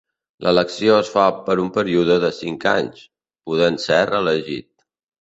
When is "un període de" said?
1.65-2.33